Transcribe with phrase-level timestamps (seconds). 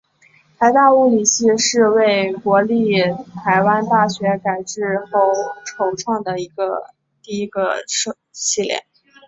[0.57, 2.99] 台大物理系是为国立
[3.45, 5.31] 台湾大学改制之后
[5.63, 6.35] 首创的
[7.21, 8.83] 第一个系所。